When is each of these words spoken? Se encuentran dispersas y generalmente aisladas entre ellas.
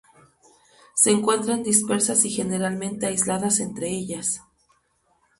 Se 0.95 1.11
encuentran 1.11 1.61
dispersas 1.61 2.25
y 2.25 2.31
generalmente 2.31 3.05
aisladas 3.05 3.59
entre 3.59 3.87
ellas. 3.89 4.41